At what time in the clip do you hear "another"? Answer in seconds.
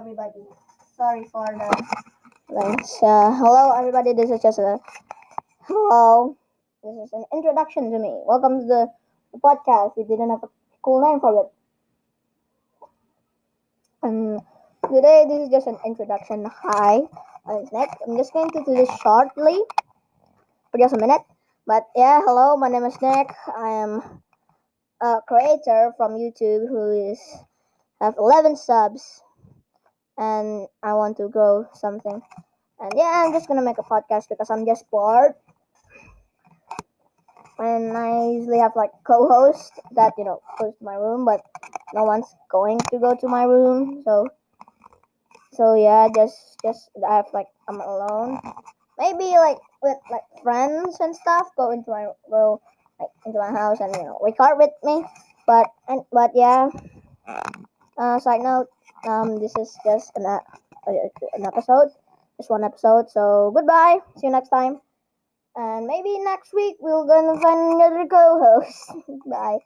67.80-68.06